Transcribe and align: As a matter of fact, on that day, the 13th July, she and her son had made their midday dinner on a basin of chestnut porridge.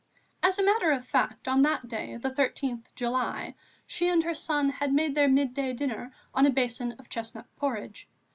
As 0.41 0.57
a 0.57 0.63
matter 0.65 0.89
of 0.91 1.05
fact, 1.05 1.47
on 1.47 1.61
that 1.61 1.87
day, 1.87 2.17
the 2.17 2.31
13th 2.31 2.85
July, 2.95 3.53
she 3.85 4.09
and 4.09 4.23
her 4.23 4.33
son 4.33 4.69
had 4.71 4.91
made 4.95 5.13
their 5.13 5.27
midday 5.29 5.73
dinner 5.73 6.11
on 6.33 6.47
a 6.47 6.49
basin 6.49 6.93
of 6.93 7.07
chestnut 7.07 7.45
porridge. 7.55 8.07